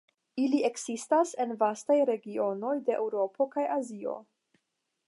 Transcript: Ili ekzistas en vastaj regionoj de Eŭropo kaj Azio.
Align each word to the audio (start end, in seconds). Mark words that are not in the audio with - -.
Ili 0.43 0.61
ekzistas 0.69 1.33
en 1.45 1.53
vastaj 1.65 1.99
regionoj 2.13 2.73
de 2.89 2.97
Eŭropo 2.99 3.49
kaj 3.57 3.69
Azio. 3.79 4.19